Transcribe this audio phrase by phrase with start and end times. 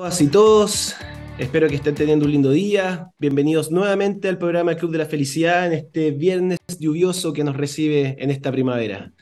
[0.00, 0.96] todas y todos.
[1.36, 3.10] Espero que estén teniendo un lindo día.
[3.18, 8.16] Bienvenidos nuevamente al programa Club de la Felicidad en este viernes lluvioso que nos recibe
[8.18, 9.12] en esta primavera.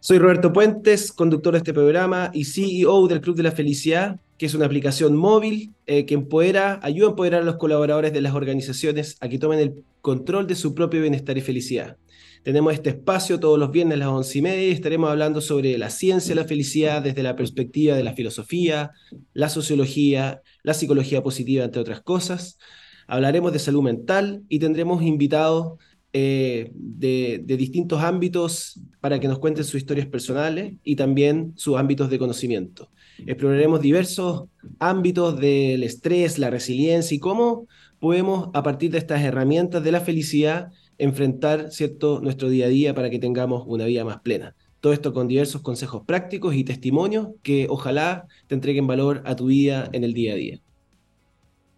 [0.00, 4.46] Soy Roberto Puentes, conductor de este programa y CEO del Club de la Felicidad, que
[4.46, 8.32] es una aplicación móvil eh, que empodera, ayuda a empoderar a los colaboradores de las
[8.32, 11.98] organizaciones a que tomen el control de su propio bienestar y felicidad.
[12.42, 15.76] Tenemos este espacio todos los viernes a las once y media y estaremos hablando sobre
[15.78, 18.92] la ciencia de la felicidad desde la perspectiva de la filosofía,
[19.34, 22.58] la sociología, la psicología positiva, entre otras cosas.
[23.06, 25.78] Hablaremos de salud mental y tendremos invitados
[26.12, 31.76] eh, de, de, distintos ámbitos para que nos cuenten sus historias personales y también sus
[31.76, 32.90] ámbitos de conocimiento.
[33.26, 34.44] Exploraremos diversos
[34.78, 37.66] ámbitos del estrés, la resiliencia y cómo
[38.00, 42.20] podemos, a partir de estas herramientas de la felicidad, enfrentar ¿cierto?
[42.20, 44.54] nuestro día a día para que tengamos una vida más plena.
[44.80, 49.46] Todo esto con diversos consejos prácticos y testimonios que ojalá te entreguen valor a tu
[49.46, 50.60] vida en el día a día.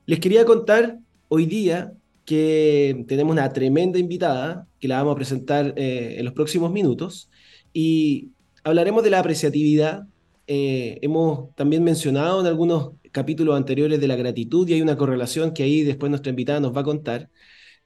[0.07, 1.93] Les quería contar hoy día
[2.25, 7.31] que tenemos una tremenda invitada que la vamos a presentar eh, en los próximos minutos
[7.73, 8.31] y
[8.65, 10.07] hablaremos de la apreciatividad.
[10.47, 15.53] Eh, hemos también mencionado en algunos capítulos anteriores de la gratitud y hay una correlación
[15.53, 17.31] que ahí después nuestra invitada nos va a contar.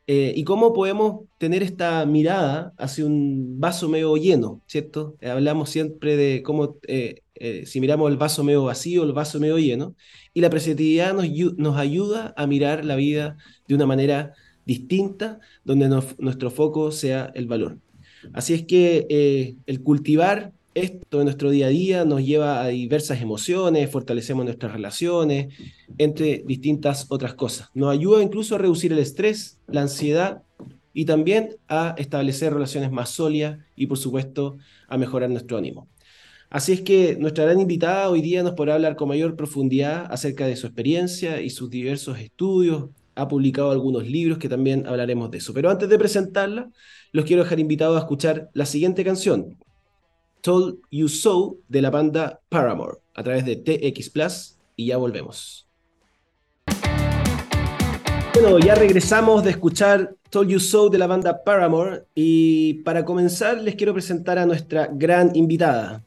[0.07, 5.17] Eh, y cómo podemos tener esta mirada hacia un vaso medio lleno, ¿cierto?
[5.21, 7.23] Eh, hablamos siempre de cómo, eh,
[7.65, 9.97] si miramos el vaso medio vacío, el vaso medio lleno,
[10.35, 14.35] y la apreciatividad nos, nos ayuda a mirar la vida de una manera
[14.67, 17.79] distinta, donde nuestro foco sea el valor.
[18.35, 23.21] Así es que el cultivar esto en nuestro día a día nos lleva a diversas
[23.21, 25.55] emociones, fortalecemos nuestras relaciones,
[25.99, 27.71] entre distintas otras cosas.
[27.75, 30.43] Nos ayuda incluso a reducir el estrés, la ansiedad
[30.93, 34.57] y también a establecer relaciones más sólidas y por supuesto
[34.89, 35.89] a mejorar nuestro ánimo.
[36.51, 40.47] Así es que nuestra gran invitada hoy día nos podrá hablar con mayor profundidad acerca
[40.47, 42.91] de su experiencia y sus diversos estudios.
[43.17, 45.53] Ha publicado algunos libros que también hablaremos de eso.
[45.53, 46.71] Pero antes de presentarla,
[47.11, 49.57] los quiero dejar invitados a escuchar la siguiente canción,
[50.45, 55.67] Told You So de la banda Paramore a través de TX Plus y ya volvemos.
[58.35, 63.59] Bueno, ya regresamos de escuchar Told You So de la banda Paramore y para comenzar
[63.63, 66.05] les quiero presentar a nuestra gran invitada.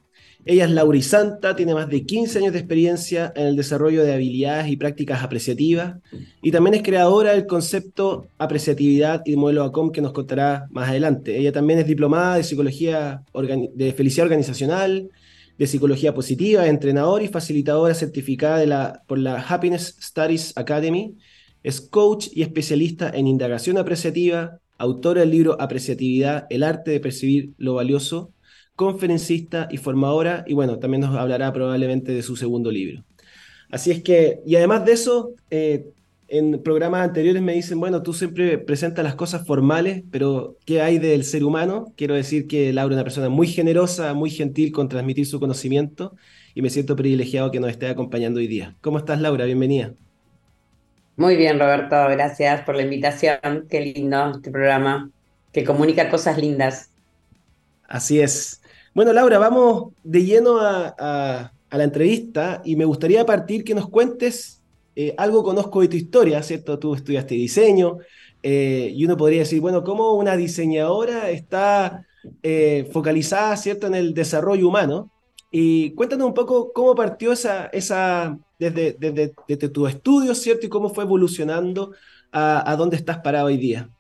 [0.50, 4.14] Ella es Lauri Santa, tiene más de 15 años de experiencia en el desarrollo de
[4.14, 5.98] habilidades y prácticas apreciativas
[6.42, 11.38] y también es creadora del concepto apreciatividad y modelo ACOM que nos contará más adelante.
[11.38, 15.10] Ella también es diplomada de psicología de felicidad organizacional,
[15.58, 21.18] de psicología positiva, entrenadora y facilitadora certificada por la Happiness Studies Academy.
[21.62, 27.52] Es coach y especialista en indagación apreciativa, autora del libro Apreciatividad, el arte de percibir
[27.58, 28.32] lo valioso
[28.78, 33.04] conferencista y formadora, y bueno, también nos hablará probablemente de su segundo libro.
[33.72, 35.88] Así es que, y además de eso, eh,
[36.28, 41.00] en programas anteriores me dicen, bueno, tú siempre presentas las cosas formales, pero ¿qué hay
[41.00, 41.92] del ser humano?
[41.98, 46.16] Quiero decir que Laura es una persona muy generosa, muy gentil con transmitir su conocimiento
[46.54, 48.76] y me siento privilegiado que nos esté acompañando hoy día.
[48.82, 49.46] ¿Cómo estás, Laura?
[49.46, 49.94] Bienvenida.
[51.16, 53.40] Muy bien, Roberto, gracias por la invitación.
[53.68, 55.10] Qué lindo este programa
[55.52, 56.92] que comunica cosas lindas.
[57.88, 58.57] Así es.
[58.98, 64.64] Bueno, Laura, vamos de lleno a, la entrevista y me gustaría partir que nos cuentes
[64.96, 66.80] eh, algo conozco de tu historia, ¿cierto?
[66.80, 68.00] Tú estudiaste diseño
[68.42, 72.08] eh, y uno podría decir, bueno, ¿cómo una diseñadora está
[72.42, 75.12] eh, focalizada, ¿cierto?, en el desarrollo humano.
[75.52, 80.66] Y cuéntanos un poco cómo partió esa, esa desde, desde, tu estudio, ¿cierto?
[80.66, 81.92] Y cómo fue evolucionando
[82.32, 83.92] a, a dónde estás parado hoy día.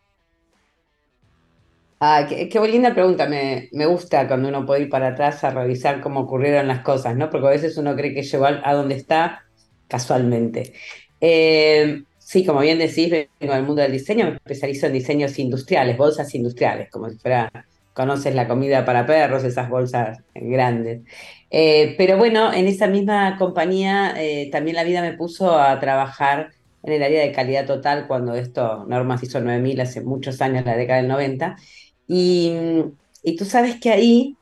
[1.99, 3.27] Ah, qué, qué linda pregunta.
[3.27, 7.15] Me, me, gusta cuando uno puede ir para atrás a revisar cómo ocurrieron las cosas,
[7.15, 7.29] ¿no?
[7.29, 9.45] Porque a veces uno cree que llegó a, donde está
[9.87, 10.73] casualmente.
[11.19, 13.09] Eh, sí, como bien decís,
[13.39, 17.49] vengo del mundo del diseño, me especializo en diseños industriales, bolsas industriales, como si fuera,
[17.93, 21.01] conoces la comida para perros, esas bolsas grandes.
[21.49, 26.51] Eh, pero bueno, en esa misma compañía eh, también la vida me puso a trabajar
[26.83, 30.75] en el área de calidad total cuando esto, Normas hizo 9000 hace muchos años, la
[30.77, 31.57] década del 90,
[32.07, 34.37] y, tú sabes que ahí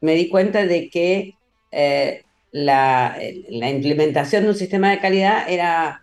[0.00, 1.34] me di cuenta de que
[1.72, 3.18] eh, la,
[3.48, 6.02] implementación de un sistema de calidad era,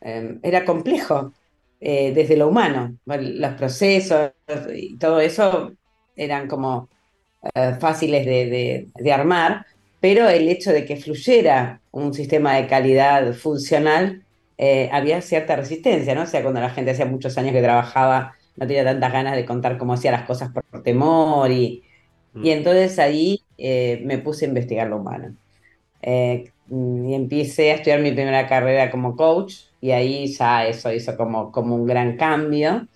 [0.00, 1.32] em, era complejo
[1.80, 2.96] eh, desde lo humano.
[3.04, 4.30] Los procesos
[4.74, 5.72] y todo eso
[6.16, 6.88] eran como
[7.54, 9.66] eh, fáciles de, de, armar,
[10.00, 14.22] pero el hecho de que fluyera un sistema de calidad funcional,
[14.90, 16.22] había cierta resistencia, ¿no?
[16.22, 19.44] O sea, cuando la gente hacía muchos años que trabajaba no tenía tantas ganas de
[19.44, 21.82] contar cómo hacía las cosas por temor y,
[22.34, 22.44] mm.
[22.44, 25.34] y entonces ahí eh, me puse a investigar lo humano.
[26.02, 31.16] Eh, y empecé a estudiar mi primera carrera como coach y ahí ya eso hizo
[31.16, 32.88] como, como un gran cambio.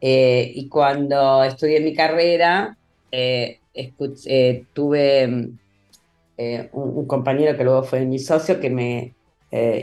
[0.00, 2.76] Eh, y cuando estudié mi carrera,
[3.10, 5.58] escuché, tuve un,
[6.72, 9.14] un, compañero que luego fue mi socio que me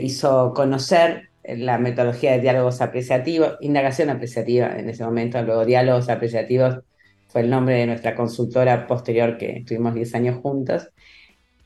[0.00, 6.80] hizo conocer la metodología de diálogos apreciativos, indagación apreciativa en ese momento, luego diálogos apreciativos
[7.28, 10.88] fue el nombre de nuestra consultora posterior que estuvimos 10 años juntos.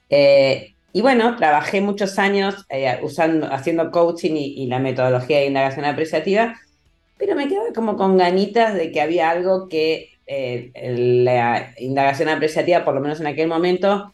[0.09, 5.85] Eh, y bueno, trabajé muchos años eh, usando, haciendo coaching y, la metodología de indagación
[5.85, 6.57] apreciativa,
[7.17, 12.85] pero me quedaba como con ganitas de que había algo que eh, la indagación apreciativa,
[12.85, 14.13] por lo menos en aquel momento,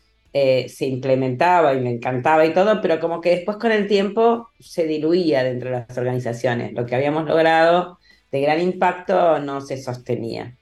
[0.69, 4.87] se implementaba y me encantaba y todo, pero como que después con el tiempo se
[4.87, 6.73] diluía dentro de las organizaciones.
[6.73, 7.99] Lo que habíamos logrado
[8.33, 10.55] de gran impacto no se sostenía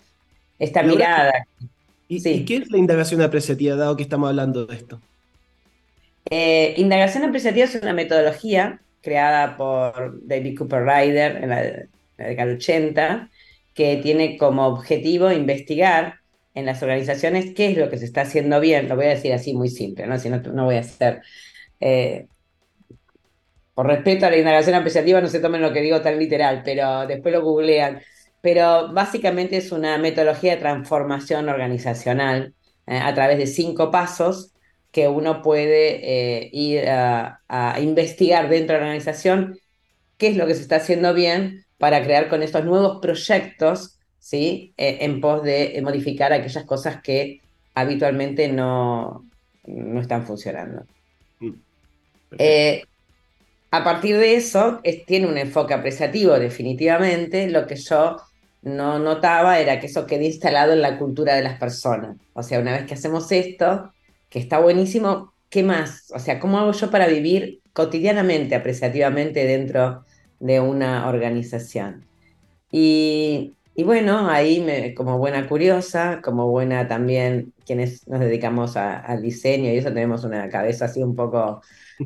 [0.59, 1.47] esta mirada.
[2.09, 5.01] ¿Y, qué es la indagación apreciativa, dado que estamos hablando de esto?
[6.31, 11.63] Eh, indagación apreciativa es una metodología creada por David Cooper Ryder en la,
[12.17, 13.31] década de 80,
[13.75, 16.21] que tiene como objetivo investigar
[16.55, 18.89] en las organizaciones qué es lo que se está haciendo bien.
[18.89, 20.19] Lo voy a decir así muy simple, ¿no?
[20.19, 21.23] Si no, voy a hacer.
[21.81, 22.27] Eh,
[23.75, 27.07] por respeto a la indagación apreciativa, no se tomen lo que digo tan literal, pero
[27.07, 28.01] después lo googlean
[28.45, 32.53] pero básicamente es una metodología de transformación organizacional
[32.87, 34.53] eh, a través de cinco pasos
[34.93, 37.41] que uno puede eh, ir a,
[37.81, 39.59] investigar dentro de la organización
[40.19, 44.73] qué es lo que se está haciendo bien para crear con estos nuevos proyectos, ¿sí?
[44.79, 47.43] Eh, en pos de modificar aquellas cosas que
[47.75, 49.29] habitualmente no,
[49.67, 50.87] no están funcionando.
[51.41, 51.53] Mm,
[53.71, 58.17] a partir de eso, tiene un enfoque apreciativo definitivamente, lo que yo
[58.63, 62.17] no notaba era que eso quedó instalado en la cultura de las personas.
[62.33, 63.93] O sea, una vez que hacemos esto,
[64.31, 66.11] que está buenísimo, ¿qué más?
[66.15, 70.05] O sea, ¿cómo hago yo para vivir cotidianamente, apreciativamente dentro
[70.41, 72.07] de una organización?
[72.71, 79.73] Y, bueno, ahí me, como buena curiosa, como buena también quienes nos dedicamos al diseño
[79.73, 81.61] y eso tenemos una cabeza así un poco,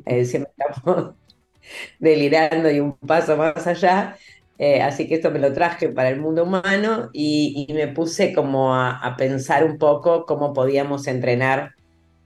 [0.06, 1.14] eh, siempre estamos
[1.98, 4.16] delirando y un paso más allá.
[4.58, 8.74] Eh, así que esto me lo traje para el mundo humano y, me puse como
[8.74, 11.74] a, pensar un poco cómo podíamos entrenar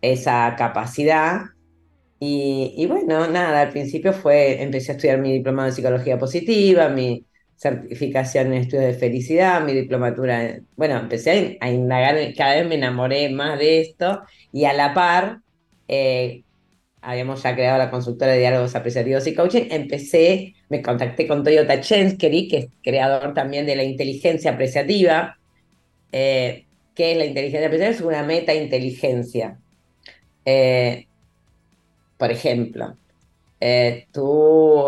[0.00, 1.42] esa capacidad.
[2.20, 7.26] Y, bueno, nada, al principio fue, empecé a estudiar mi diplomado de psicología positiva, mi
[7.62, 13.28] certificación en estudio de felicidad, mi diplomatura, bueno, empecé a, indagar, cada vez me enamoré
[13.30, 14.22] más de esto
[14.52, 15.40] y a la par,
[15.86, 16.42] eh,
[17.00, 21.82] habíamos ya creado la consultora de diálogos apreciativos y coaching, empecé me contacté con Toyota
[21.82, 25.38] Chenskery, que es creador también de la inteligencia apreciativa.
[26.10, 26.64] Eh,
[26.94, 27.94] ¿Qué es la inteligencia apreciativa?
[27.94, 29.58] Es una meta inteligencia.
[30.46, 31.08] Eh,
[32.16, 32.96] por ejemplo,
[33.60, 34.86] eh, tú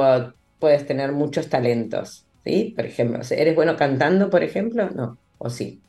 [0.58, 2.72] puedes tener muchos talentos, ¿sí?
[2.76, 4.90] Por ejemplo, ¿eres bueno cantando, por ejemplo?
[4.90, 5.80] No, o sí.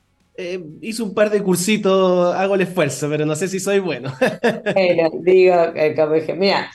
[0.82, 4.14] hice un par de cursitos, hago el esfuerzo, pero no sé si soy bueno.
[4.74, 5.56] bueno, digo,
[5.96, 6.72] como dije, mira,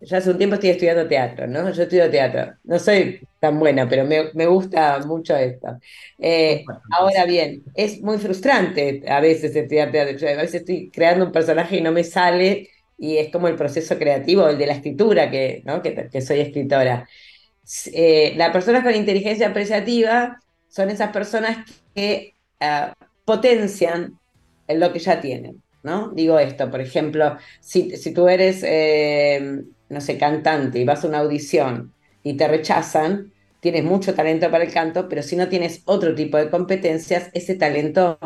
[0.00, 1.70] yo hace un tiempo estoy estudiando teatro, ¿no?
[1.70, 2.54] Yo estudio teatro.
[2.64, 5.78] No soy tan buena, pero me, gusta mucho esto.
[6.18, 10.28] Eh, ahora bien, es muy frustrante a veces estudiar teatro.
[10.28, 12.68] a veces estoy creando un personaje y no me sale,
[12.98, 15.82] y es como el proceso creativo, el de la escritura, que, ¿no?
[15.82, 17.08] que, soy escritora.
[17.92, 21.58] Eh, las personas con inteligencia apreciativa son esas personas
[21.94, 22.92] que uh,
[23.24, 24.18] potencian
[24.68, 25.62] lo que ya tienen.
[25.82, 26.10] ¿no?
[26.10, 31.08] Digo esto, por ejemplo, si, si tú eres eh, no sé, cantante y vas a
[31.08, 31.92] una audición
[32.22, 36.36] y te rechazan, tienes mucho talento para el canto, pero si no tienes otro tipo
[36.38, 38.18] de competencias, ese talento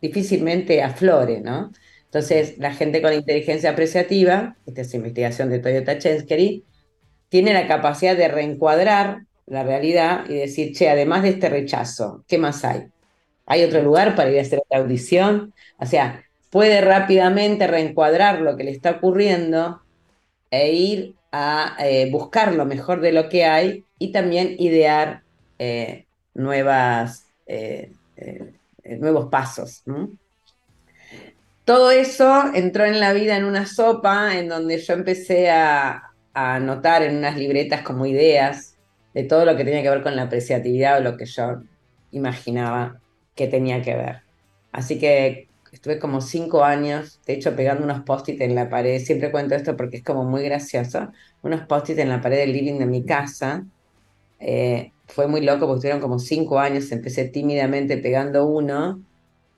[0.00, 1.72] difícilmente aflore, ¿no?
[2.04, 6.64] Entonces, la gente con inteligencia apreciativa, esta es investigación de Toyota Chenskery,
[7.32, 12.36] tiene la capacidad de reencuadrar la realidad y decir, che, además de este rechazo, ¿qué
[12.36, 12.88] más hay?
[13.46, 15.54] ¿Hay otro lugar para ir a hacer otra audición?
[15.78, 19.80] O sea, puede rápidamente reencuadrar lo que le está ocurriendo
[20.50, 25.22] e ir a eh, buscar lo mejor de lo que hay y también idear
[25.58, 27.92] eh, nuevas, eh,
[28.84, 29.84] nuevos pasos.
[31.64, 36.56] Todo eso entró en la vida en una sopa en donde yo empecé a, a
[36.56, 38.76] anotar en unas libretas como ideas
[39.14, 41.62] de todo lo que tenía que ver con la apreciatividad o lo que yo
[42.10, 43.00] imaginaba
[43.34, 44.22] que tenía que ver.
[44.72, 49.00] Así que estuve como cinco años, de hecho, pegando unos post-it en la pared.
[49.02, 51.12] Siempre cuento esto porque es como muy gracioso.
[51.42, 53.64] Unos post-it en la pared del living de mi casa.
[54.38, 56.90] Eh, fue muy loco porque estuvieron como cinco años.
[56.92, 59.02] Empecé tímidamente pegando uno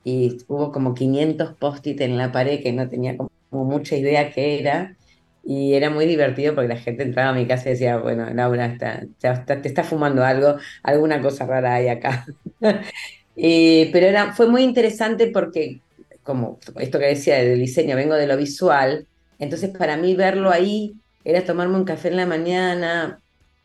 [0.04, 4.61] y hubo como 500 post-it en la pared que no tenía como mucha idea qué
[4.61, 4.97] era.
[5.44, 8.66] Y era muy divertido porque la gente entraba a mi casa y decía, bueno, Laura,
[8.66, 9.02] está,
[9.44, 12.26] te está fumando algo, alguna cosa rara hay acá.
[13.92, 15.80] pero era, fue muy interesante porque,
[16.22, 19.06] como esto que decía del diseño, vengo de lo visual,
[19.38, 23.20] entonces para mí verlo ahí era tomarme un café en la mañana,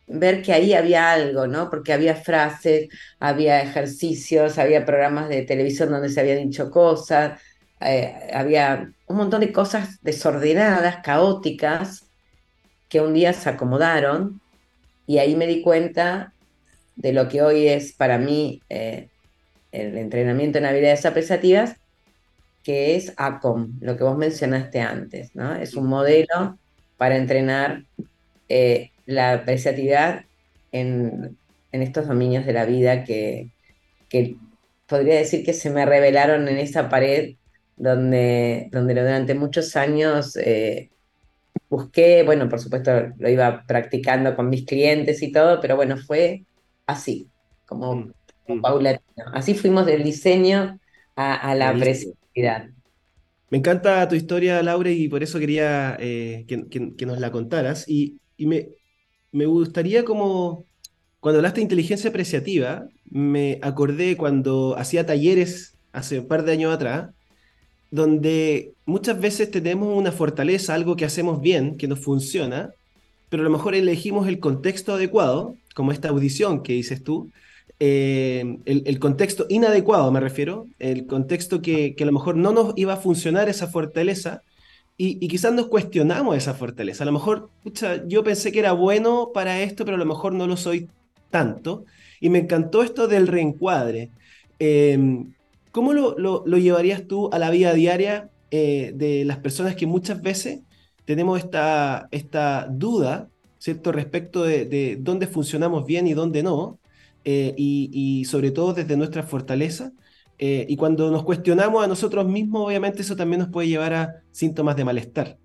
[0.06, 1.70] ver que ahí había algo, ¿no?
[1.70, 2.88] Porque había frases,
[3.20, 7.40] había ejercicios, había programas de televisión donde se habían dicho cosas,
[7.80, 12.08] eh, había un montón de cosas desordenadas, caóticas,
[12.88, 14.40] que un día se acomodaron
[15.04, 16.32] y ahí me di cuenta
[16.94, 19.08] de lo que hoy es para mí eh,
[19.72, 21.74] el entrenamiento en habilidades apreciativas,
[22.62, 25.56] que es ACOM, lo que vos mencionaste antes, ¿no?
[25.56, 26.58] Es un modelo
[26.96, 27.82] para entrenar
[28.48, 30.24] eh, la apreciatividad
[30.70, 31.36] en,
[31.72, 33.50] estos dominios de la vida que,
[34.08, 34.36] que
[34.86, 37.34] podría decir que se me revelaron en esa pared
[37.80, 40.90] donde, donde durante muchos años eh,
[41.70, 46.44] busqué, bueno, por supuesto lo iba practicando con mis clientes y todo, pero bueno, fue
[46.86, 47.28] así,
[47.64, 48.12] como, mm,
[48.48, 48.60] mm.
[48.60, 49.24] paulatino.
[49.32, 50.78] Así fuimos del diseño
[51.16, 52.68] a, la apreciatividad.
[53.48, 57.88] Me encanta tu historia, Laura, y por eso quería eh, que, nos la contaras.
[57.88, 58.68] Y, me,
[59.32, 60.66] me, gustaría como,
[61.18, 66.74] cuando hablaste de inteligencia apreciativa, me acordé cuando hacía talleres hace un par de años
[66.74, 67.10] atrás,
[67.90, 72.72] donde muchas veces tenemos una fortaleza, algo que hacemos bien, que nos funciona,
[73.28, 77.30] pero a lo mejor elegimos el contexto adecuado, como esta audición que dices tú,
[77.82, 82.92] eh, el, contexto inadecuado me refiero, el contexto que, a lo mejor no nos iba
[82.92, 84.42] a funcionar esa fortaleza
[84.98, 87.04] y, quizás nos cuestionamos esa fortaleza.
[87.04, 87.48] A lo mejor,
[88.06, 90.88] yo pensé que era bueno para esto, pero a lo mejor no lo soy
[91.30, 91.86] tanto.
[92.20, 94.10] Y me encantó esto del reencuadre.
[94.58, 95.24] Eh,
[95.72, 100.60] ¿Cómo lo, llevarías tú a la vida diaria eh, de las personas que muchas veces
[101.04, 106.78] tenemos esta, esta duda, ¿cierto?, respecto de, dónde funcionamos bien y dónde no,
[107.24, 109.92] eh, y, sobre todo desde nuestra fortaleza.
[110.38, 114.22] Eh, y cuando nos cuestionamos a nosotros mismos, obviamente eso también nos puede llevar a
[114.32, 115.38] síntomas de malestar.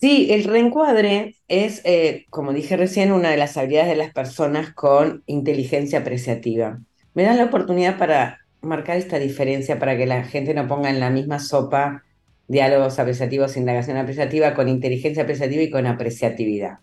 [0.00, 1.82] Sí, el reencuadre es,
[2.30, 6.80] como dije recién, una de las habilidades de las personas con inteligencia apreciativa
[7.18, 11.00] me das la oportunidad para marcar esta diferencia para que la gente no ponga en
[11.00, 12.04] la misma sopa
[12.46, 16.78] diálogos apreciativos, indagación apreciativa con inteligencia apreciativa y con apreciatividad.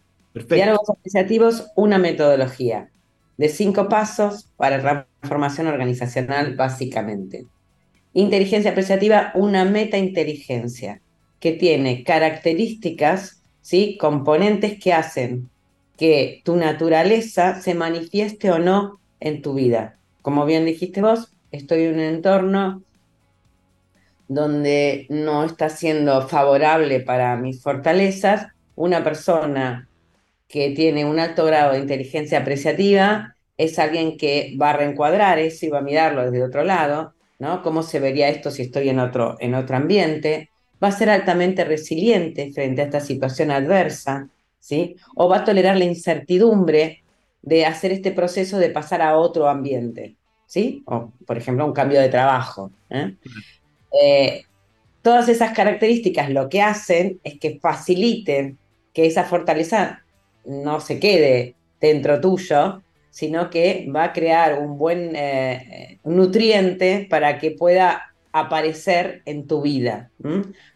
[0.49, 2.89] Diálogos apreciativos, una metodología
[3.37, 7.45] de cinco pasos para transformación organizacional básicamente.
[8.11, 10.99] Inteligencia apreciativa, una meta-inteligencia
[11.39, 13.97] que tiene características, ¿sí?
[13.97, 15.49] componentes que hacen
[15.95, 21.83] que tu naturaleza se manifieste o no en tu vida como bien dijiste vos, estoy
[21.83, 22.81] en un entorno
[24.27, 29.87] donde no está siendo favorable para mis fortalezas, una persona
[30.47, 35.67] que tiene un alto grado de inteligencia apreciativa es alguien que va a reencuadrar eso
[35.67, 37.61] y va a mirarlo desde otro lado, ¿no?
[37.61, 40.49] ¿Cómo se vería esto si estoy en otro, en otro ambiente?
[40.83, 44.27] Va a ser altamente resiliente frente a esta situación adversa,
[44.59, 44.95] ¿sí?
[45.13, 47.03] O va a tolerar la incertidumbre
[47.45, 50.15] de hacer este proceso de pasar a otro ambiente,
[50.47, 50.83] ¿sí?
[50.87, 52.71] O, por ejemplo, un cambio de trabajo.
[52.89, 53.13] ¿eh?
[54.03, 54.43] Eh,
[55.01, 58.57] todas esas características lo que hacen es que faciliten
[58.93, 60.03] que esa fortaleza
[60.43, 67.37] no se quede dentro tuyo, sino que va a crear un buen eh, nutriente para
[67.37, 70.11] que pueda aparecer en tu vida,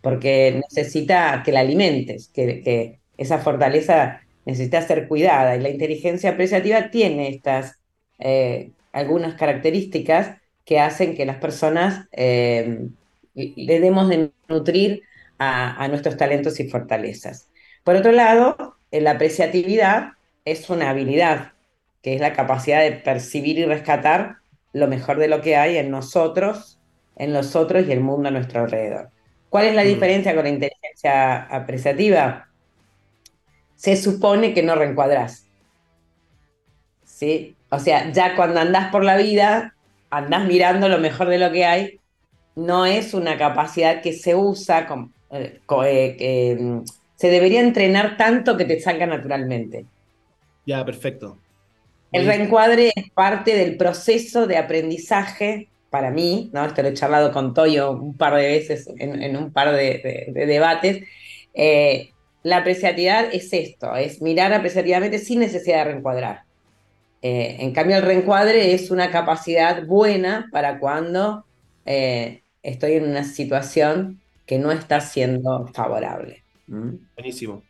[0.02, 6.32] porque necesita que la alimentes, que, que esa fortaleza necesita ser cuidada y la inteligencia
[6.32, 7.80] apreciativa tiene estas
[8.20, 12.88] eh, algunas características que hacen que las personas eh,
[13.34, 15.04] le demos de nutrir
[15.38, 17.50] a, nuestros talentos y fortalezas.
[17.84, 20.14] Por otro lado, la apreciatividad
[20.44, 21.54] es una habilidad,
[22.02, 24.38] que es la capacidad de percibir y rescatar
[24.74, 26.78] lo mejor de lo que hay en nosotros,
[27.16, 29.10] en los otros y el mundo a nuestro alrededor.
[29.50, 29.88] ¿Cuál es la mm.
[29.88, 32.49] diferencia con la inteligencia apreciativa?
[33.80, 35.48] Se supone que no reencuadras.
[37.06, 37.56] ¿Sí?
[37.70, 39.74] O sea, ya cuando andás por la vida,
[40.10, 42.00] andás mirando lo mejor de lo que hay,
[42.58, 45.62] no es una capacidad que se usa, como, eh,
[46.20, 46.82] eh, mm,
[47.16, 49.86] se debería entrenar tanto que te salga naturalmente.
[50.66, 51.38] Ya, perfecto.
[52.12, 56.66] El reencuadre es parte del proceso de aprendizaje para mí, ¿no?
[56.66, 61.06] Esto lo he charlado con Toyo un par de veces en, un par de, debates.
[61.54, 62.12] Eh,
[62.44, 66.44] la apreciatividad es esto, es mirar apreciativamente sin necesidad de reencuadrar.
[67.22, 71.46] Eh, en cambio, el reencuadre es una capacidad buena para cuando
[71.86, 76.44] eh, estoy en una situación que no está siendo favorable.
[76.68, 76.92] ¿Mm?
[77.16, 77.64] Buenísimo.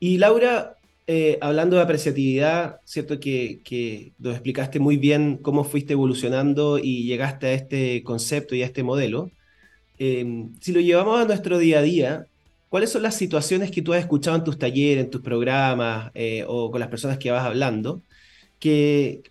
[0.00, 5.92] Y Laura, eh, hablando de apreciatividad, cierto que, que, nos explicaste muy bien cómo fuiste
[5.92, 9.30] evolucionando y llegaste a este concepto y a este modelo.
[9.98, 12.26] Si lo llevamos a nuestro día a día,
[12.76, 16.44] ¿cuáles son las situaciones que tú has escuchado en tus talleres, en tus programas eh,
[16.46, 18.02] o con las personas que vas hablando?
[18.58, 19.22] Que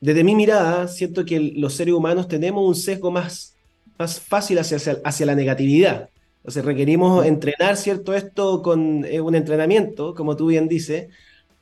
[0.00, 3.54] desde mi mirada, siento que los seres humanos tenemos un sesgo más,
[3.98, 6.08] más fácil hacia, hacia la negatividad.
[6.38, 8.14] Entonces requerimos entrenar, ¿cierto?
[8.14, 11.08] Esto con eh, un entrenamiento, como tú bien dices,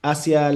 [0.02, 0.52] hacia,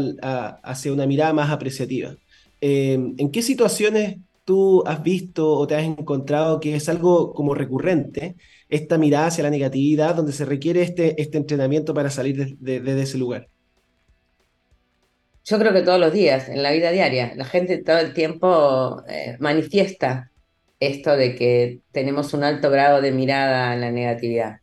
[0.62, 2.14] hacia una mirada más apreciativa.
[2.60, 7.52] Em, ¿En qué situaciones tú has visto o te has encontrado que es algo como
[7.52, 8.36] recurrente,
[8.68, 13.18] esta mirada hacia la negatividad, donde se requiere este, este entrenamiento para salir de, ese
[13.18, 13.48] lugar?
[15.44, 19.02] Yo creo que todos los días, en la vida diaria, la gente todo el tiempo
[19.08, 20.30] eh, manifiesta
[20.78, 24.60] esto de que tenemos un alto grado de mirada a la negatividad.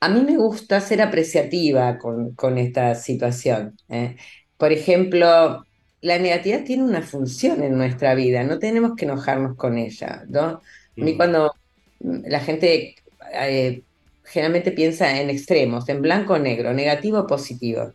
[0.00, 3.78] A mí me gusta ser apreciativa con, con esta situación.
[3.88, 4.16] ¿eh?
[4.58, 5.64] Por ejemplo,
[6.00, 10.42] la negatividad tiene una función en nuestra vida, no tenemos que enojarnos con ella, ¿no?
[10.42, 10.60] A
[10.96, 11.16] mí mm.
[11.16, 11.54] cuando
[12.00, 12.94] la gente
[13.32, 13.82] eh,
[14.24, 17.92] generalmente piensa en extremos, en blanco o negro, negativo o positivo.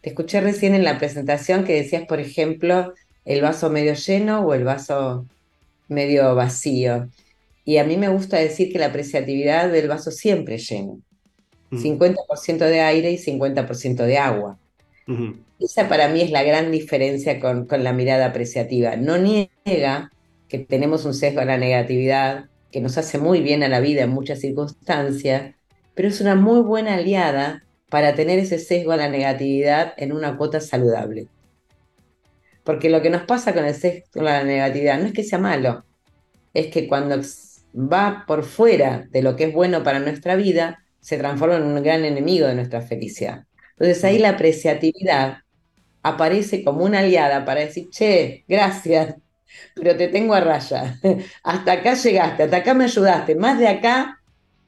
[0.00, 4.54] Te escuché recién en la presentación que decías, por ejemplo, el vaso medio lleno o
[4.54, 5.26] el vaso
[5.88, 7.08] medio vacío.
[7.64, 11.00] Y a mí me gusta decir que la apreciatividad del vaso siempre lleno.
[11.70, 12.58] 50% mm.
[12.58, 14.58] de aire y 50% de agua.
[15.58, 18.96] Esa para mí es la gran diferencia con, la mirada apreciativa.
[18.96, 20.12] No niega
[20.48, 24.02] que tenemos un sesgo a la negatividad, que nos hace muy bien a la vida
[24.02, 25.54] en muchas circunstancias,
[25.94, 30.36] pero es una muy buena aliada para tener ese sesgo a la negatividad en una
[30.36, 31.28] cuota saludable.
[32.62, 35.38] Porque lo que nos pasa con el sesgo a la negatividad no es que sea
[35.38, 35.84] malo,
[36.52, 37.16] es que cuando
[37.74, 41.82] va por fuera de lo que es bueno para nuestra vida, se transforma en un
[41.82, 43.47] gran enemigo de nuestra felicidad.
[43.78, 45.38] Entonces ahí la apreciatividad
[46.02, 49.16] aparece como una aliada para decir, che, gracias,
[49.74, 50.98] pero te tengo a raya.
[51.44, 54.20] Hasta acá llegaste, hasta acá me ayudaste, más de acá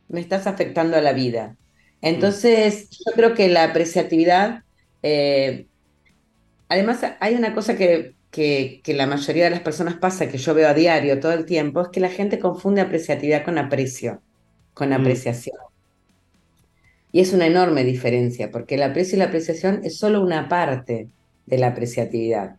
[0.09, 1.57] me estás afectando a la vida.
[2.03, 4.63] Entonces, yo creo que la apreciatividad,
[5.03, 5.67] eh,
[6.69, 10.69] además hay una cosa que, que, la mayoría de las personas pasa, que yo veo
[10.69, 14.23] a diario todo el tiempo, es que la gente confunde apreciatividad con aprecio,
[14.75, 15.70] con apreciación.
[17.13, 21.09] Y es una enorme diferencia, porque el aprecio y la apreciación es solo una parte
[21.47, 22.57] de la apreciatividad.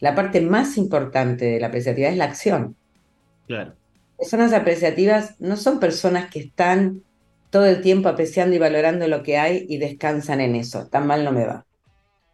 [0.00, 2.76] La parte más importante de la apreciatividad es la acción.
[3.46, 3.74] Claro.
[4.18, 7.02] Personas apreciativas no son personas que están
[7.50, 10.88] todo el tiempo apreciando y valorando lo que hay y descansan en eso.
[10.88, 11.64] Tan mal no me va.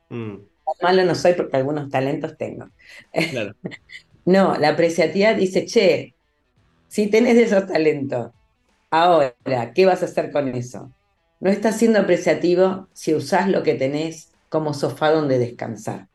[0.08, 0.36] Mm.
[0.36, 2.68] Tan malo no soy porque algunos talentos tengo.
[3.30, 3.54] Claro.
[4.24, 6.14] no, la apreciatividad dice, che,
[6.88, 8.32] si tenés esos talentos,
[8.90, 9.34] ahora,
[9.74, 10.92] ¿qué vas a hacer con eso?
[11.42, 16.06] No estás siendo apreciativo si usás lo que tenés como sofá donde descansar.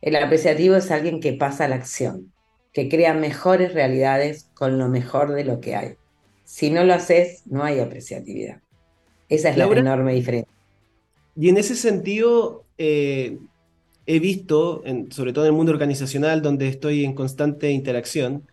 [0.00, 2.32] El apreciativo es alguien que pasa a la acción,
[2.72, 5.94] que crea mejores realidades con lo mejor de lo que hay.
[6.44, 8.60] Si no lo haces, no hay apreciatividad.
[9.28, 10.52] Esa es la enorme diferencia.
[11.34, 13.38] Y en ese sentido, eh,
[14.06, 18.46] he visto, sobre todo en el mundo organizacional, donde estoy en constante interacción,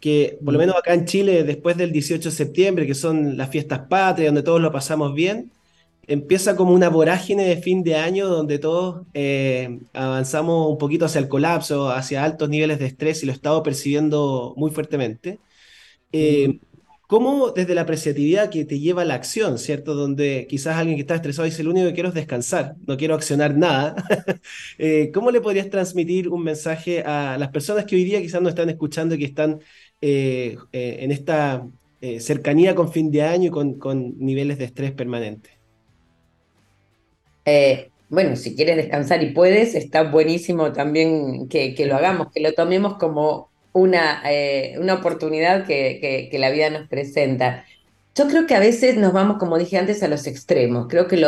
[0.00, 0.62] que por lo mm.
[0.62, 4.42] menos acá en Chile, después del 18 de septiembre, que son las fiestas patrias, donde
[4.42, 5.52] todos lo pasamos bien,
[6.08, 11.20] empieza como una vorágine de fin de año donde todos eh, avanzamos un poquito hacia
[11.20, 15.38] el colapso, hacia altos niveles de estrés y lo he estado percibiendo muy fuertemente.
[16.12, 16.60] Eh,
[17.08, 19.94] ¿Cómo desde la apreciatividad que te lleva a la acción, ¿cierto?
[19.94, 23.14] Donde quizás alguien que está estresado dice, lo único que quiero es descansar, no quiero
[23.14, 23.94] accionar nada.
[24.78, 28.48] Eh, ¿Cómo le podrías transmitir un mensaje a las personas que hoy día quizás no
[28.48, 29.60] están escuchando y que están
[30.00, 31.66] en esta
[32.20, 35.57] cercanía con fin de año y con, con niveles de estrés permanentes?
[37.48, 42.52] Eh, bueno, si quieres descansar y puedes, está buenísimo también que, lo hagamos, que lo
[42.52, 47.64] tomemos como una, eh, una oportunidad que, la vida nos presenta.
[48.14, 50.88] Yo creo que a veces nos vamos, como dije antes, a los extremos.
[50.88, 51.24] Creo que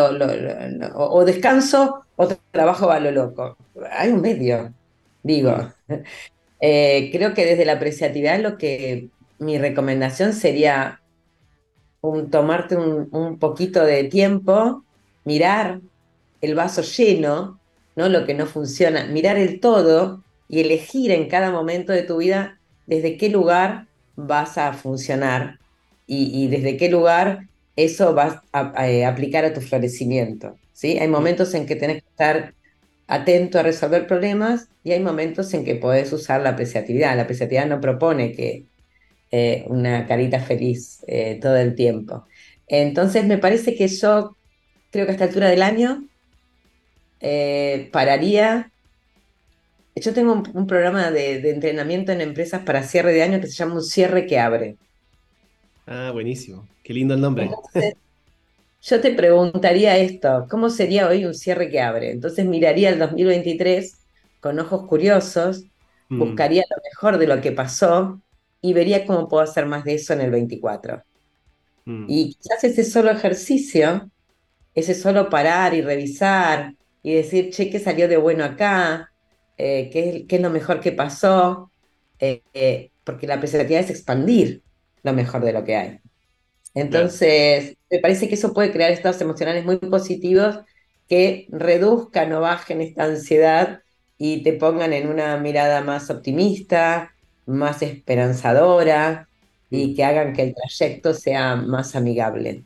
[0.95, 3.57] o descanso o trabajo a lo loco.
[3.91, 4.75] Hay un medio,
[5.23, 5.73] digo.
[6.63, 11.01] Eh, creo que desde la apreciatividad lo que mi recomendación sería
[12.03, 14.85] un, tomarte un poquito de tiempo,
[15.25, 15.81] mirar
[16.41, 17.61] el vaso lleno,
[17.97, 18.09] ¿no?
[18.09, 22.59] Lo que no funciona, mirar el todo y elegir en cada momento de tu vida
[22.87, 25.59] desde qué lugar vas a funcionar
[26.07, 30.57] y, desde qué lugar eso vas a, eh, aplicar a tu florecimiento.
[30.73, 30.99] ¿sí?
[30.99, 32.55] Hay momentos en que tenés que estar
[33.07, 37.15] atento a resolver problemas y hay momentos en que podés usar la apreciatividad.
[37.15, 38.67] La apreciatividad no propone que
[39.31, 42.25] eh, una carita feliz eh, todo el tiempo.
[42.67, 44.37] Entonces me parece que yo
[44.91, 46.09] creo que a esta altura del año
[47.21, 48.71] eh, pararía.
[49.97, 53.75] Yo tengo un, programa de, entrenamiento en empresas para cierre de año que se llama
[53.75, 54.77] un cierre que abre.
[55.87, 56.67] Ah, buenísimo.
[56.83, 57.51] Qué lindo el nombre.
[58.83, 62.11] yo te preguntaría esto, ¿cómo sería hoy un cierre que abre?
[62.13, 63.99] Entonces miraría el 2023
[64.41, 65.65] con ojos curiosos,
[66.09, 66.19] mm.
[66.19, 68.23] buscaría lo mejor de lo que pasó
[68.63, 71.03] y vería cómo puedo hacer más de eso en el 24.
[71.85, 72.07] Mm.
[72.09, 74.11] Y quizás ese solo ejercicio,
[74.75, 79.11] ese solo parar y revisar y decir, che, ¿qué salió de bueno acá?
[79.57, 81.71] Eh, ¿qué, es lo mejor que pasó?
[82.19, 84.63] Eh, eh, porque la apreciatividad es expandir
[85.03, 85.99] lo mejor de lo que hay.
[86.75, 90.61] Entonces, me parece que eso puede crear estados emocionales muy positivos
[91.09, 93.83] que reduzcan o bajen esta ansiedad
[94.17, 97.13] y te pongan en una mirada más optimista,
[97.47, 99.29] más esperanzadora
[99.71, 99.97] y mm.
[99.97, 102.65] que hagan que el trayecto sea más amigable.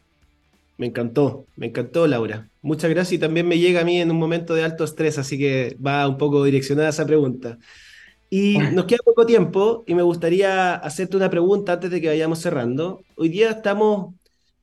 [0.77, 2.49] Me encantó, me encantó Laura.
[2.65, 5.37] Muchas gracias y también me llega a mí en un momento de alto estrés, así
[5.37, 7.59] que va un poco direccionada esa pregunta.
[8.31, 12.39] Y nos queda poco tiempo y me gustaría hacerte una pregunta antes de que vayamos
[12.39, 13.03] cerrando.
[13.17, 14.15] Hoy día estamos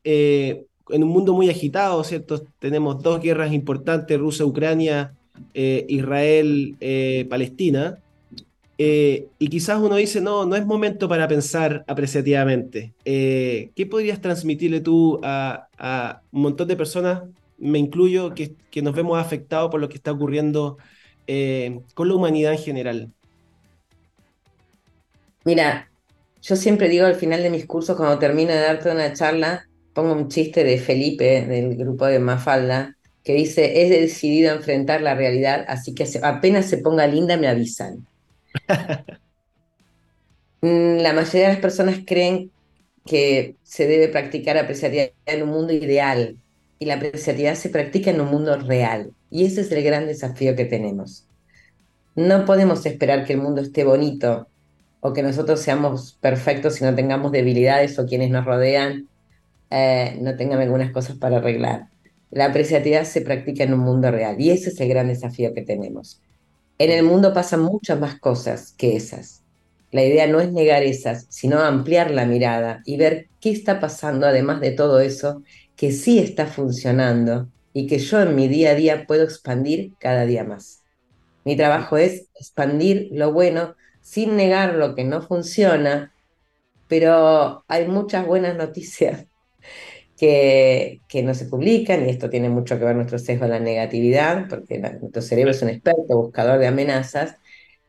[0.04, 2.44] eh, en un mundo muy agitado, ¿cierto?
[2.58, 5.14] Tenemos dos guerras importantes, Rusia-Ucrania,
[5.54, 8.00] eh, Israel-Palestina.
[8.80, 12.94] Eh, y quizás uno dice, no, no es momento para pensar apreciativamente.
[13.04, 15.68] ¿Qué podrías transmitirle tú a,
[16.32, 17.22] un montón de personas,
[17.62, 20.78] me incluyo, que, que, nos vemos afectados por lo que está ocurriendo
[21.94, 23.14] con la humanidad en general?
[25.46, 25.90] Mira,
[26.42, 30.14] yo siempre digo al final de mis cursos, cuando termino de darte una charla, pongo
[30.14, 35.66] un chiste de Felipe, del grupo de Mafalda, que dice, he decidido enfrentar la realidad,
[35.68, 38.08] así que apenas se ponga linda me avisan.
[40.64, 42.52] Mm, la mayoría de las personas creen
[43.04, 46.38] que se debe practicar apreciatividad en un mundo ideal
[46.82, 49.14] y la apreciatividad se practica en un mundo real.
[49.30, 51.28] Y ese es el gran desafío que tenemos.
[52.16, 54.48] No podemos esperar que el mundo esté bonito
[55.00, 59.08] o que nosotros seamos perfectos y no tengamos debilidades o quienes nos rodean
[59.70, 61.90] eh, no tengan algunas cosas para arreglar.
[62.32, 65.62] La apreciatividad se practica en un mundo real y ese es el gran desafío que
[65.62, 66.20] tenemos.
[66.80, 69.44] En el mundo pasan muchas más cosas que esas.
[69.92, 74.26] La idea no es negar esas, sino ampliar la mirada y ver qué está pasando
[74.26, 75.44] además de todo eso
[75.82, 80.28] que sí está funcionando y que yo en mi día a día puedo expandir cada
[80.28, 80.84] día más.
[81.44, 86.14] Mi trabajo es expandir lo bueno sin negar lo que no funciona,
[86.88, 89.26] pero hay muchas buenas noticias
[90.20, 93.60] que, que no se publican, y esto tiene mucho que ver nuestro sesgo de la
[93.60, 97.38] negatividad, porque nuestro cerebro es un experto buscador de amenazas,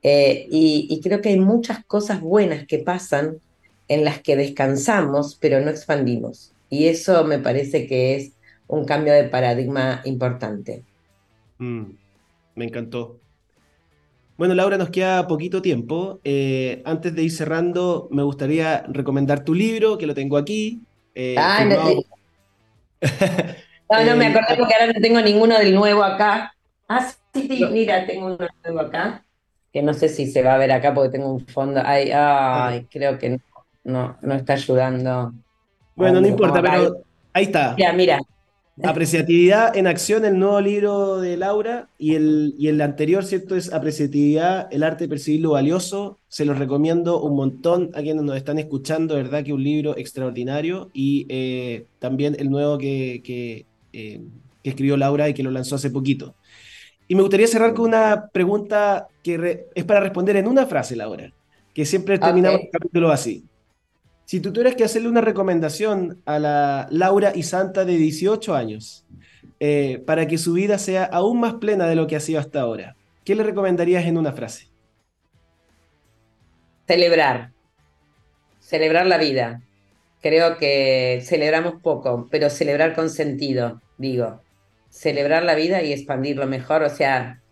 [0.03, 3.37] eh, y, y creo que hay muchas cosas buenas que pasan
[3.87, 6.55] en las que descansamos, pero no expandimos.
[6.73, 8.33] Y eso me parece que es
[8.67, 10.83] un cambio de paradigma importante.
[11.59, 11.83] Mm,
[12.55, 13.19] me encantó.
[14.39, 16.19] Bueno, Laura, nos queda poquito tiempo.
[16.25, 20.81] Eh, antes de ir cerrando, me gustaría recomendar tu libro, que lo tengo aquí.
[21.15, 21.91] Eh, ah, no,
[24.07, 26.55] no, me eh, acordé porque ahora no tengo ninguno del nuevo acá.
[26.89, 29.27] Ah, sí, sí, mira, tengo uno nuevo acá,
[29.75, 31.83] que no sé si se va a ver acá porque tengo un fondo.
[31.85, 33.39] Ay, ay, creo que
[33.85, 35.35] no, no, está ayudando.
[36.03, 37.75] Bueno, no importa, pero ahí está.
[37.79, 38.19] Ya, mira,
[38.83, 43.55] Apreciatividad en acción, el nuevo libro de Laura, y el, y el anterior, ¿cierto?
[43.55, 46.19] Es Apreciatividad, el arte de percibir lo valioso.
[46.29, 49.45] Se los recomiendo un montón a quienes nos están escuchando, ¿verdad?
[49.45, 50.91] Que un libro extraordinario.
[50.95, 54.23] Y eh, también el nuevo que, que, eh,
[54.63, 56.35] que, escribió Laura y que lo lanzó hace poquito.
[57.07, 61.31] Y me gustaría cerrar con una pregunta que es para responder en una frase, Laura,
[61.75, 63.45] que siempre terminamos el capítulo así.
[64.25, 69.05] Si tú tuvieras que hacerle una recomendación a la Laura y Santa de 18 años
[69.61, 72.61] eh, para que su vida sea aún más plena de lo que ha sido hasta
[72.61, 74.69] ahora, ¿qué le recomendarías en una frase?
[76.87, 77.53] Celebrar.
[78.61, 79.63] Celebrar la vida.
[80.21, 84.41] Creo que celebramos poco, pero celebrar con sentido, digo.
[84.89, 86.83] Celebrar la vida y expandirlo mejor.
[86.83, 87.43] O sea,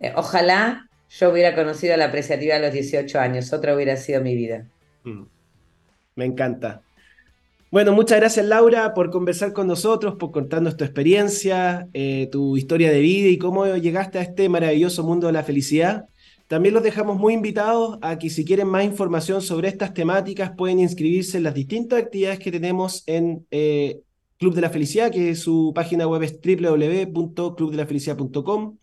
[0.00, 4.34] eh, ojalá yo hubiera conocido la apreciativa a los 18 años, otra hubiera sido mi
[4.34, 4.66] vida.
[5.04, 5.24] Mm.
[6.16, 6.82] Me encanta.
[7.70, 12.90] Bueno, muchas gracias Laura por conversar con nosotros, por contarnos tu experiencia, eh, tu historia
[12.90, 16.06] de vida y cómo llegaste a este maravilloso mundo de la felicidad.
[16.48, 20.78] También los dejamos muy invitados a que si quieren más información sobre estas temáticas pueden
[20.78, 24.00] inscribirse en las distintas actividades que tenemos en eh,
[24.38, 28.76] Club de la Felicidad, que su página web es www.clubdelafelicidad.com.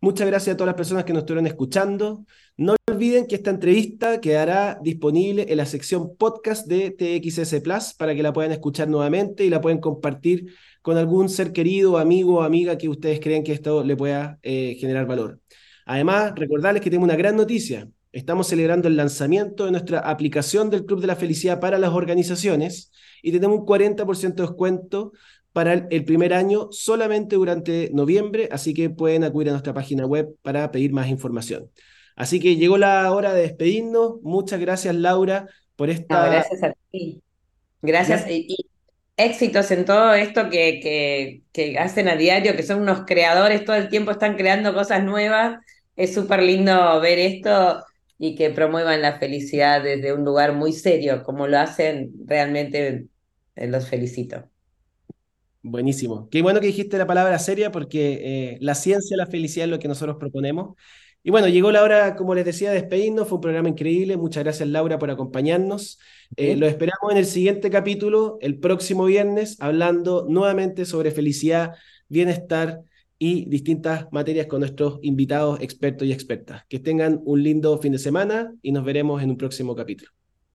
[0.00, 2.26] Muchas gracias a todas las personas que nos estuvieron escuchando.
[2.56, 8.14] No olviden que esta entrevista quedará disponible en la sección podcast de TXS Plus para
[8.14, 12.42] que la puedan escuchar nuevamente y la pueden compartir con algún ser querido, amigo o
[12.42, 15.40] amiga que ustedes creen que esto le pueda eh, generar valor.
[15.86, 17.88] Además, recordarles que tengo una gran noticia.
[18.12, 22.92] Estamos celebrando el lanzamiento de nuestra aplicación del Club de la Felicidad para las organizaciones
[23.22, 25.12] y tenemos un 40% de descuento
[25.54, 30.34] para el primer año solamente durante noviembre, así que pueden acudir a nuestra página web
[30.42, 31.70] para pedir más información.
[32.16, 34.20] Así que llegó la hora de despedirnos.
[34.22, 36.28] Muchas gracias, Laura, por esta.
[36.28, 37.22] gracias a ti.
[37.82, 38.66] Gracias, Y,
[39.16, 43.88] éxitos en todo esto que, que, hacen a diario, que son unos creadores, todo el
[43.88, 45.58] tiempo están creando cosas nuevas.
[45.94, 47.80] Es súper lindo ver esto
[48.18, 53.06] y que promuevan la felicidad desde un lugar muy serio, como lo hacen, realmente
[53.54, 54.50] eh, los felicito.
[55.66, 56.28] Buenísimo.
[56.30, 59.78] Qué bueno que dijiste la palabra seria porque eh, la ciencia, la felicidad es lo
[59.78, 60.76] que nosotros proponemos.
[61.22, 63.26] Y bueno, llegó la hora, como les decía, de despedirnos.
[63.26, 64.18] Fue un programa increíble.
[64.18, 65.98] Muchas gracias, Laura, por acompañarnos.
[66.36, 71.72] Eh, lo esperamos en el siguiente capítulo, el próximo viernes, hablando nuevamente sobre felicidad,
[72.08, 72.82] bienestar
[73.18, 76.64] y distintas materias con nuestros invitados, expertos y expertas.
[76.68, 80.10] Que tengan un lindo fin de semana y nos veremos en un próximo capítulo.